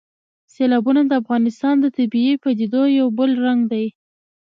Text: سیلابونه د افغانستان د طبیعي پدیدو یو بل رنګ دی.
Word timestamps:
سیلابونه 0.53 1.01
د 1.07 1.11
افغانستان 1.21 1.75
د 1.79 1.85
طبیعي 1.97 2.33
پدیدو 2.43 2.83
یو 2.99 3.07
بل 3.17 3.31
رنګ 3.45 3.61
دی. 3.71 3.85